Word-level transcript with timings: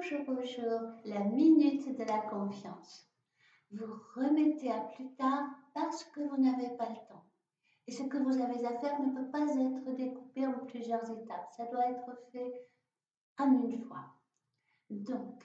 jour 0.00 0.28
au 0.28 0.44
jour 0.44 0.80
la 1.04 1.20
minute 1.20 1.96
de 1.96 2.04
la 2.04 2.18
confiance. 2.30 3.08
Vous 3.70 3.92
remettez 4.14 4.70
à 4.70 4.80
plus 4.80 5.10
tard 5.14 5.48
parce 5.74 6.04
que 6.04 6.20
vous 6.20 6.36
n'avez 6.36 6.76
pas 6.76 6.88
le 6.88 7.08
temps. 7.08 7.24
Et 7.86 7.92
ce 7.92 8.02
que 8.02 8.18
vous 8.18 8.40
avez 8.40 8.64
à 8.66 8.78
faire 8.78 9.00
ne 9.00 9.14
peut 9.14 9.30
pas 9.30 9.42
être 9.42 9.96
découpé 9.96 10.46
en 10.46 10.64
plusieurs 10.66 11.08
étapes. 11.10 11.48
Ça 11.56 11.66
doit 11.66 11.88
être 11.90 12.16
fait 12.32 12.66
en 13.38 13.52
une 13.52 13.80
fois. 13.80 14.04
Donc, 14.90 15.44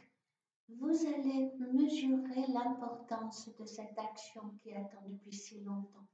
vous 0.69 1.05
allez 1.07 1.51
mesurer 1.59 2.45
l'importance 2.47 3.49
de 3.57 3.65
cette 3.65 3.97
action 3.97 4.41
qui 4.61 4.73
attend 4.73 5.03
depuis 5.07 5.33
si 5.33 5.61
longtemps. 5.63 6.07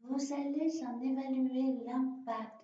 Vous 0.00 0.32
allez 0.32 0.70
en 0.84 1.00
évaluer 1.00 1.84
l'impact. 1.84 2.54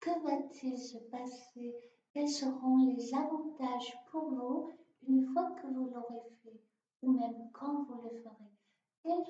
Que 0.00 0.10
va-t-il 0.24 0.78
se 0.78 0.98
passer? 1.10 1.74
Quels 2.12 2.28
seront 2.28 2.92
les 2.94 3.14
avantages 3.14 3.94
fois 5.32 5.50
que 5.60 5.66
vous 5.66 5.86
l'aurez 5.86 6.22
fait 6.42 6.60
ou 7.02 7.12
même 7.12 7.50
quand 7.52 7.84
vous 7.84 8.02
le 8.02 8.16
ferez 8.22 9.24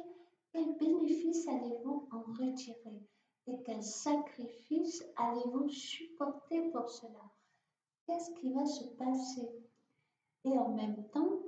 Quels 0.52 0.76
bénéfices 0.78 1.48
allez-vous 1.48 2.08
en 2.10 2.20
retirer 2.32 3.02
et 3.46 3.62
quels 3.64 3.82
sacrifices 3.82 5.04
allez-vous 5.16 5.68
supporter 5.68 6.70
pour 6.70 6.88
cela? 6.88 7.30
Qu'est-ce 8.06 8.30
qui 8.40 8.52
va 8.52 8.66
se 8.66 8.84
passer? 8.96 9.48
Et 10.44 10.52
en 10.52 10.68
même 10.70 11.04
temps, 11.12 11.38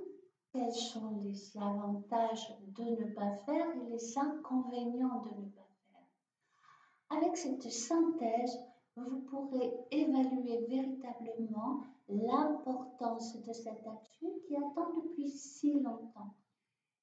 quels 0.51 0.73
sont 0.73 1.21
les 1.23 1.57
avantages 1.57 2.53
de 2.67 2.83
ne 2.83 3.13
pas 3.13 3.35
faire 3.45 3.67
et 3.75 3.89
les 3.89 4.17
inconvénients 4.17 5.23
de 5.23 5.41
ne 5.41 5.49
pas 5.49 5.69
faire? 5.89 7.17
Avec 7.17 7.37
cette 7.37 7.71
synthèse, 7.71 8.59
vous 8.95 9.19
pourrez 9.29 9.73
évaluer 9.91 10.65
véritablement 10.67 11.81
l'importance 12.07 13.41
de 13.41 13.53
cette 13.53 13.85
action 13.87 14.29
qui 14.47 14.55
attend 14.55 14.93
depuis 15.03 15.29
si 15.29 15.79
longtemps. 15.79 16.35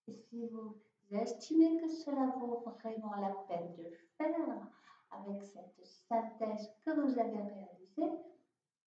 Et 0.08 0.12
si 0.12 0.46
vous 0.48 0.76
estimez 1.10 1.80
que 1.80 1.88
cela 1.88 2.34
vaut 2.38 2.64
vraiment 2.80 3.14
la 3.20 3.32
peine 3.48 3.74
de 3.76 3.90
faire 4.16 4.68
avec 5.10 5.42
cette 5.42 5.86
synthèse 6.08 6.70
que 6.84 6.90
vous 6.90 7.18
avez 7.18 7.42
réalisée, 7.42 8.18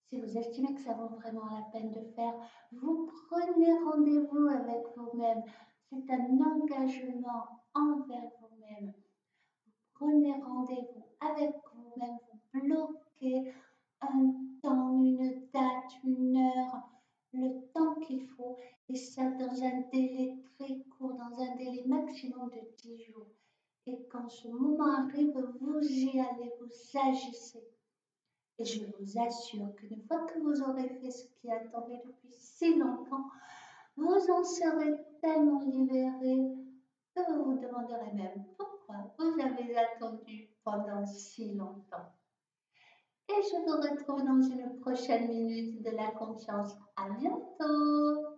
si 0.09 0.21
vous 0.21 0.37
estimez 0.37 0.73
que 0.73 0.81
ça 0.81 0.93
vaut 0.93 1.15
vraiment 1.15 1.45
la 1.45 1.63
peine 1.71 1.91
de 1.91 2.01
faire, 2.15 2.33
vous 2.71 3.09
prenez 3.27 3.73
rendez-vous 3.79 4.47
avec 4.47 4.85
vous-même. 4.95 5.43
C'est 5.89 6.11
un 6.11 6.39
engagement 6.39 7.61
envers 7.73 8.31
vous-même. 8.39 8.93
Vous 9.65 9.71
prenez 9.93 10.33
rendez-vous 10.41 11.05
avec 11.21 11.55
vous-même, 11.73 12.17
vous 12.53 12.61
bloquez 12.61 13.53
un 14.01 14.33
temps, 14.61 15.01
une 15.01 15.47
date, 15.53 16.03
une 16.03 16.37
heure, 16.37 16.89
le 17.33 17.61
temps 17.73 17.95
qu'il 17.95 18.27
faut, 18.29 18.44
et 18.89 18.95
ça 18.95 19.23
dans 19.31 19.63
un 19.63 19.81
délai 19.91 20.35
très 20.57 20.79
court, 20.97 21.13
dans 21.13 21.39
un 21.39 21.55
délai 21.55 21.83
maximum 21.85 22.49
de 22.49 22.59
10 22.77 23.03
jours. 23.05 23.27
Et 23.87 23.97
quand 24.11 24.29
ce 24.29 24.47
moment 24.47 24.91
arrive, 24.97 25.37
vous 25.59 25.79
y 25.79 26.19
allez, 26.19 26.51
vous 26.59 26.99
agissez. 26.99 27.63
Et 28.57 28.65
je 28.65 28.85
vous 28.85 29.19
assure 29.19 29.75
qu'une 29.75 30.01
fois 30.07 30.25
que 30.25 30.39
vous 30.39 30.61
aurez 30.61 30.89
fait 31.01 31.11
ce 31.11 31.25
qui 31.25 31.51
attendait 31.51 32.01
depuis 32.05 32.33
si 32.33 32.75
longtemps, 32.75 33.25
vous 33.97 34.31
en 34.31 34.43
serez 34.43 34.95
tellement 35.21 35.61
libéré 35.61 36.51
que 37.15 37.31
vous 37.31 37.43
vous 37.43 37.59
demanderez 37.59 38.13
même 38.13 38.45
pourquoi 38.57 39.13
vous 39.17 39.39
avez 39.41 39.77
attendu 39.77 40.49
pendant 40.63 41.05
si 41.05 41.53
longtemps. 41.53 42.11
Et 43.27 43.41
je 43.41 43.57
vous 43.65 43.81
retrouve 43.81 44.23
dans 44.23 44.41
une 44.41 44.79
prochaine 44.79 45.27
minute 45.27 45.81
de 45.83 45.91
la 45.91 46.11
confiance. 46.11 46.75
À 46.95 47.09
bientôt 47.09 48.34